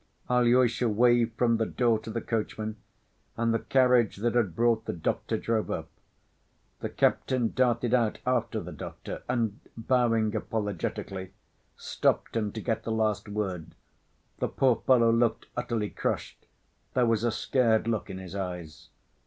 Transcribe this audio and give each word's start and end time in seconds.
Alyosha 0.31 0.89
waved 0.89 1.37
from 1.37 1.57
the 1.57 1.65
door 1.67 1.99
to 1.99 2.09
the 2.09 2.21
coachman, 2.21 2.77
and 3.37 3.53
the 3.53 3.59
carriage 3.59 4.15
that 4.17 4.33
had 4.33 4.55
brought 4.55 4.85
the 4.85 4.93
doctor 4.93 5.37
drove 5.37 5.69
up. 5.69 5.89
The 6.79 6.89
captain 6.89 7.53
darted 7.53 7.93
out 7.93 8.17
after 8.25 8.59
the 8.59 8.71
doctor, 8.71 9.21
and, 9.29 9.59
bowing 9.77 10.35
apologetically, 10.35 11.33
stopped 11.77 12.35
him 12.35 12.51
to 12.53 12.61
get 12.61 12.81
the 12.81 12.91
last 12.91 13.29
word. 13.29 13.75
The 14.39 14.47
poor 14.47 14.81
fellow 14.87 15.11
looked 15.11 15.45
utterly 15.55 15.91
crushed; 15.91 16.47
there 16.95 17.05
was 17.05 17.23
a 17.23 17.29
scared 17.31 17.87
look 17.87 18.09
in 18.09 18.17
his 18.17 18.33
eyes. 18.33 18.89